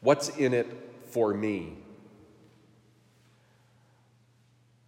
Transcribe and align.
What's 0.00 0.28
in 0.30 0.54
it 0.54 0.66
for 1.06 1.34
me? 1.34 1.76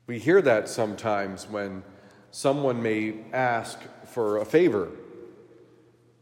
We 0.06 0.18
hear 0.18 0.42
that 0.42 0.68
sometimes 0.68 1.48
when 1.48 1.82
someone 2.30 2.82
may 2.82 3.16
ask 3.32 3.78
for 4.06 4.38
a 4.38 4.44
favor. 4.44 4.90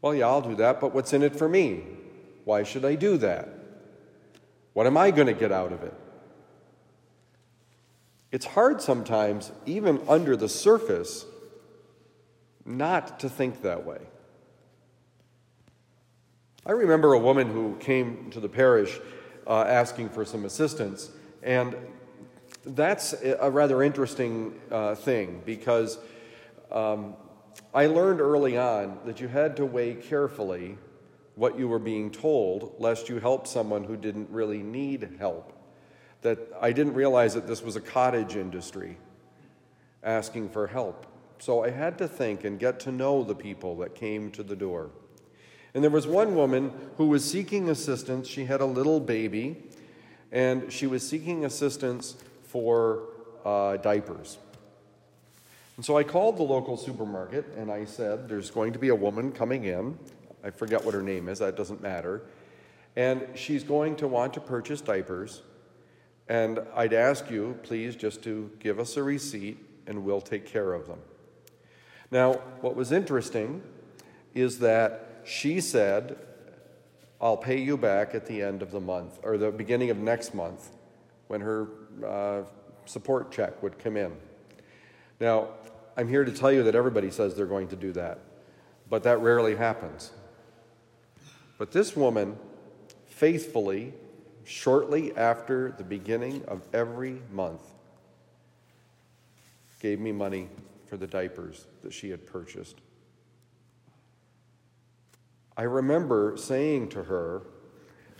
Well, 0.03 0.15
yeah, 0.15 0.27
I'll 0.27 0.41
do 0.41 0.55
that, 0.57 0.81
but 0.81 0.95
what's 0.95 1.13
in 1.13 1.23
it 1.23 1.37
for 1.37 1.49
me? 1.49 1.85
Why 2.45 2.63
should 2.63 2.85
I 2.85 2.95
do 2.95 3.17
that? 3.19 3.49
What 4.73 4.87
am 4.87 4.97
I 4.97 5.11
going 5.11 5.27
to 5.27 5.35
get 5.35 5.53
out 5.53 5.73
of 5.73 5.83
it? 5.83 5.95
It's 8.33 8.47
hard 8.47 8.81
sometimes, 8.81 9.51
even 9.67 10.01
under 10.09 10.37
the 10.37 10.49
surface, 10.49 11.27
not 12.65 13.19
to 13.21 13.29
think 13.29 13.63
that 13.63 13.85
way. 13.85 13.99
I 16.67 16.73
remember 16.73 17.15
a 17.15 17.19
woman 17.19 17.49
who 17.49 17.77
came 17.81 18.31
to 18.33 18.41
the 18.41 18.49
parish 18.49 18.99
uh, 19.47 19.63
asking 19.63 20.11
for 20.11 20.27
some 20.27 20.45
assistance, 20.45 21.11
and 21.43 21.75
that's 22.65 23.15
a 23.15 23.51
rather 23.51 23.83
interesting 23.83 24.61
uh, 24.71 24.95
thing 24.95 25.41
because 25.47 25.99
um, 26.71 27.15
I 27.73 27.87
learned 27.87 28.21
early 28.21 28.59
on 28.59 28.99
that 29.07 29.21
you 29.21 29.29
had 29.29 29.57
to 29.57 29.65
weigh 29.65 29.95
carefully 29.95 30.77
what 31.35 31.59
you 31.59 31.67
were 31.67 31.79
being 31.79 32.11
told, 32.11 32.75
lest 32.79 33.09
you 33.09 33.19
help 33.19 33.47
someone 33.47 33.85
who 33.85 33.97
didn't 33.97 34.29
really 34.29 34.63
need 34.63 35.17
help. 35.19 35.55
That 36.21 36.39
I 36.61 36.73
didn't 36.73 36.93
realize 36.93 37.33
that 37.33 37.47
this 37.47 37.63
was 37.63 37.77
a 37.77 37.81
cottage 37.81 38.37
industry 38.37 38.99
asking 40.03 40.51
for 40.51 40.67
help. 40.67 41.07
So 41.39 41.65
I 41.65 41.71
had 41.71 41.97
to 41.99 42.07
think 42.07 42.45
and 42.45 42.59
get 42.59 42.81
to 42.81 42.93
know 42.93 43.25
the 43.25 43.35
people 43.35 43.79
that 43.79 43.95
came 43.95 44.31
to 44.33 44.43
the 44.43 44.57
door. 44.57 44.91
And 45.75 45.85
there 45.85 45.91
was 45.91 46.07
one 46.07 46.35
woman 46.35 46.73
who 46.97 47.07
was 47.07 47.29
seeking 47.29 47.71
assistance. 47.71 48.27
She 48.27 48.45
had 48.45 48.61
a 48.61 48.67
little 48.67 49.01
baby, 49.01 49.63
and 50.33 50.73
she 50.73 50.87
was 50.87 51.07
seeking 51.07 51.45
assistance 51.45 52.17
for 52.43 53.05
uh, 53.45 53.77
diapers. 53.77 54.39
And 55.77 55.85
so 55.85 55.97
I 55.97 56.03
called 56.03 56.37
the 56.37 56.43
local 56.43 56.77
supermarket 56.77 57.47
and 57.57 57.71
I 57.71 57.87
said, 57.87 58.29
There's 58.29 58.51
going 58.51 58.75
to 58.75 58.79
be 58.79 58.89
a 58.89 58.95
woman 58.95 59.33
coming 59.33 59.65
in. 59.65 59.99
I 60.45 60.51
forget 60.51 60.85
what 60.85 60.95
her 60.95 61.03
name 61.03 61.29
is, 61.29 61.39
that 61.39 61.57
doesn't 61.57 61.81
matter. 61.81 62.23
And 62.97 63.27
she's 63.35 63.65
going 63.65 63.97
to 63.97 64.09
want 64.09 64.35
to 64.35 64.41
purchase 64.41 64.81
diapers. 64.81 65.43
And 66.29 66.61
I'd 66.75 66.93
ask 66.93 67.31
you, 67.31 67.59
please, 67.63 67.97
just 67.97 68.23
to 68.25 68.51
give 68.59 68.79
us 68.79 68.97
a 68.97 69.03
receipt 69.03 69.59
and 69.87 70.05
we'll 70.05 70.21
take 70.21 70.47
care 70.47 70.75
of 70.75 70.87
them. 70.87 70.99
Now, 72.11 72.35
what 72.61 72.77
was 72.77 72.93
interesting 72.93 73.63
is 74.35 74.59
that 74.59 75.10
she 75.25 75.61
said, 75.61 76.19
I'll 77.21 77.37
pay 77.37 77.61
you 77.61 77.77
back 77.77 78.15
at 78.15 78.27
the 78.27 78.43
end 78.43 78.63
of 78.63 78.71
the 78.71 78.81
month 78.81 79.19
or 79.23 79.37
the 79.37 79.51
beginning 79.51 79.91
of 79.91 79.99
next 79.99 80.35
month 80.35 80.71
when 81.29 81.41
her 81.41 81.69
uh, 82.07 82.43
support 82.87 83.31
check 83.31 83.63
would 83.63 83.79
come 83.79 83.97
in. 83.97 84.13
Now, 85.21 85.49
I'm 85.97 86.09
here 86.09 86.25
to 86.25 86.33
tell 86.33 86.51
you 86.51 86.63
that 86.63 86.75
everybody 86.75 87.11
says 87.11 87.35
they're 87.35 87.47
going 87.47 87.69
to 87.69 87.77
do 87.77 87.93
that, 87.93 88.21
but 88.89 89.03
that 89.03 89.21
rarely 89.21 89.55
happens. 89.55 90.13
But 91.59 91.73
this 91.73 91.95
woman 91.95 92.39
faithfully, 93.07 93.93
shortly 94.45 95.15
after 95.15 95.73
the 95.77 95.85
beginning 95.85 96.43
of 96.47 96.63
every 96.73 97.21
month, 97.31 97.61
gave 99.79 100.01
me 100.01 100.11
money 100.11 100.49
for 100.87 100.97
the 100.97 101.07
diapers 101.07 101.67
that 101.83 101.93
she 101.93 102.09
had 102.11 102.27
purchased. 102.27 102.77
I 105.61 105.65
remember 105.65 106.39
saying 106.39 106.89
to 106.91 107.05
her 107.05 107.43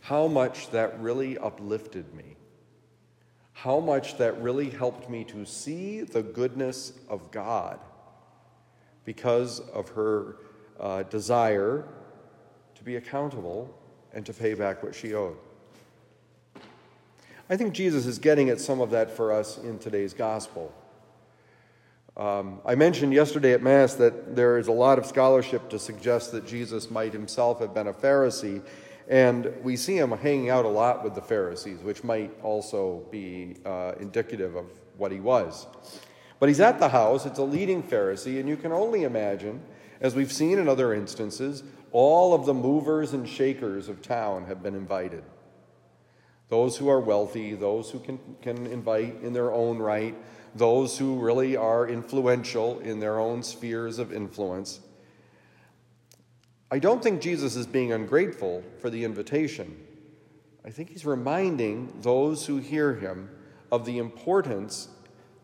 how 0.03 0.27
much 0.27 0.71
that 0.73 1.01
really 1.01 1.39
uplifted 1.39 2.15
me 2.15 2.37
how 3.61 3.79
much 3.79 4.17
that 4.17 4.41
really 4.41 4.71
helped 4.71 5.11
me 5.11 5.23
to 5.23 5.45
see 5.45 6.01
the 6.01 6.23
goodness 6.23 6.95
of 7.11 7.31
God 7.31 7.79
because 9.05 9.61
of 9.75 9.91
her 9.91 10.37
uh, 10.79 11.03
desire 11.03 11.85
to 12.75 12.83
be 12.83 12.97
accountable 12.97 13.79
and 14.15 14.25
to 14.25 14.33
pay 14.33 14.55
back 14.55 14.83
what 14.83 14.95
she 14.95 15.13
owed. 15.13 15.37
I 17.51 17.57
think 17.59 17.75
Jesus 17.75 18.07
is 18.07 18.19
getting 18.19 18.49
at 18.49 18.61
some 18.61 18.81
of 18.81 18.89
that 18.93 19.11
for 19.15 19.31
us 19.31 19.59
in 19.59 19.79
today's 19.79 20.15
gospel. 20.15 20.73
Um, 22.21 22.61
I 22.67 22.75
mentioned 22.75 23.15
yesterday 23.15 23.55
at 23.55 23.63
Mass 23.63 23.95
that 23.95 24.37
there 24.37 24.59
is 24.59 24.69
a 24.69 24.73
lot 24.73 24.99
of 24.99 25.07
scholarship 25.07 25.71
to 25.71 25.79
suggest 25.79 26.33
that 26.33 26.47
Jesus 26.47 26.91
might 26.91 27.15
himself 27.15 27.61
have 27.61 27.73
been 27.73 27.87
a 27.87 27.95
Pharisee 27.95 28.63
and 29.09 29.51
we 29.63 29.75
see 29.75 29.97
him 29.97 30.11
hanging 30.11 30.51
out 30.51 30.67
a 30.67 30.69
lot 30.69 31.03
with 31.03 31.15
the 31.15 31.23
Pharisees, 31.23 31.81
which 31.81 32.05
might 32.05 32.31
also 32.43 33.07
be 33.11 33.57
uh, 33.65 33.93
indicative 33.99 34.55
of 34.55 34.67
what 34.99 35.11
he 35.11 35.19
was. 35.19 35.67
But 36.39 36.51
he's 36.51 36.61
at 36.61 36.79
the 36.79 36.91
house, 36.91 37.25
it's 37.25 37.39
a 37.39 37.43
leading 37.43 37.83
Pharisee, 37.83 38.39
and 38.39 38.47
you 38.47 38.57
can 38.59 38.71
only 38.71 39.05
imagine, 39.05 39.63
as 40.03 40.15
we've 40.15 40.31
seen 40.31 40.59
in 40.59 40.69
other 40.69 40.93
instances, 40.93 41.63
all 41.91 42.35
of 42.35 42.45
the 42.45 42.55
movers 42.55 43.15
and 43.15 43.27
shakers 43.27 43.89
of 43.89 44.03
town 44.03 44.45
have 44.45 44.63
been 44.63 44.75
invited. 44.75 45.25
Those 46.51 46.77
who 46.77 46.89
are 46.89 47.01
wealthy, 47.01 47.55
those 47.55 47.91
who 47.91 48.01
can, 48.01 48.19
can 48.43 48.67
invite 48.67 49.23
in 49.23 49.33
their 49.33 49.53
own 49.53 49.79
right, 49.79 50.15
those 50.55 50.99
who 50.99 51.19
really 51.19 51.57
are 51.57 51.89
influential 51.89 52.81
in 52.81 52.99
their 52.99 53.19
own 53.21 53.43
spheres 53.43 53.99
of 54.01 54.13
influence. 54.13 54.81
I 56.71 56.81
don't 56.81 57.03
think 57.03 57.21
Jesus 57.21 57.55
is 57.55 57.67
being 57.67 57.93
ungrateful 57.93 58.65
for 58.81 58.91
the 58.91 59.05
invitation. 59.05 59.77
I 60.65 60.71
think 60.71 60.91
he's 60.91 61.07
reminding 61.07 61.93
those 62.03 62.47
who 62.47 62.59
hear 62.59 62.95
him 62.95 63.31
of 63.71 63.87
the 63.87 63.99
importance 63.99 64.89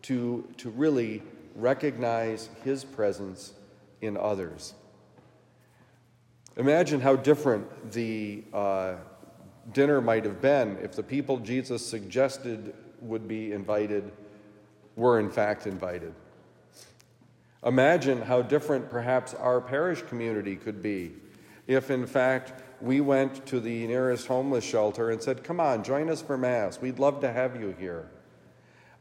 to, 0.03 0.47
to 0.57 0.69
really 0.69 1.23
recognize 1.55 2.49
his 2.63 2.83
presence 2.83 3.53
in 4.01 4.17
others. 4.17 4.73
Imagine 6.57 6.99
how 6.99 7.15
different 7.15 7.91
the 7.93 8.43
uh, 8.53 8.95
dinner 9.73 10.01
might 10.01 10.25
have 10.25 10.41
been 10.41 10.77
if 10.81 10.93
the 10.93 11.03
people 11.03 11.37
Jesus 11.37 11.85
suggested 11.85 12.73
would 13.01 13.27
be 13.27 13.51
invited 13.51 14.11
were 14.95 15.19
in 15.19 15.29
fact 15.29 15.67
invited. 15.67 16.13
Imagine 17.65 18.21
how 18.21 18.41
different 18.41 18.89
perhaps 18.89 19.33
our 19.33 19.59
parish 19.59 20.01
community 20.03 20.55
could 20.55 20.81
be 20.81 21.13
if, 21.67 21.91
in 21.91 22.05
fact, 22.05 22.53
we 22.81 23.01
went 23.01 23.45
to 23.47 23.59
the 23.59 23.87
nearest 23.87 24.27
homeless 24.27 24.63
shelter 24.63 25.09
and 25.09 25.21
said, 25.21 25.43
Come 25.43 25.59
on, 25.59 25.83
join 25.83 26.09
us 26.09 26.21
for 26.21 26.37
Mass. 26.37 26.79
We'd 26.79 26.99
love 26.99 27.19
to 27.21 27.31
have 27.31 27.59
you 27.59 27.75
here. 27.77 28.09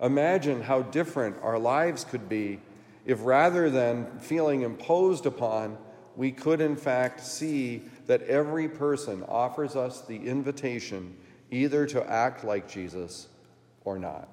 Imagine 0.00 0.62
how 0.62 0.82
different 0.82 1.36
our 1.42 1.58
lives 1.58 2.04
could 2.04 2.28
be 2.28 2.60
if 3.04 3.24
rather 3.24 3.70
than 3.70 4.18
feeling 4.18 4.62
imposed 4.62 5.26
upon, 5.26 5.78
we 6.16 6.32
could 6.32 6.60
in 6.60 6.76
fact 6.76 7.20
see 7.20 7.82
that 8.06 8.22
every 8.22 8.68
person 8.68 9.22
offers 9.28 9.76
us 9.76 10.00
the 10.02 10.16
invitation 10.16 11.14
either 11.50 11.86
to 11.86 12.10
act 12.10 12.44
like 12.44 12.68
Jesus 12.68 13.28
or 13.84 13.98
not. 13.98 14.28